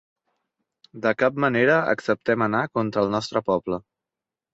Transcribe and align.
De 1.03 1.11
cap 1.23 1.35
manera 1.45 1.75
acceptem 1.91 2.45
anar 2.45 2.61
contra 2.79 3.05
el 3.07 3.13
nostre 3.17 3.43
poble. 3.51 3.79